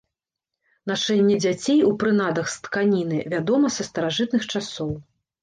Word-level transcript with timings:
Нашэнне 0.91 1.35
дзяцей 1.43 1.79
у 1.89 1.91
прынадах 2.05 2.49
з 2.55 2.65
тканіны 2.69 3.19
вядома 3.35 3.73
са 3.77 3.87
старажытных 3.91 4.43
часоў. 4.53 4.91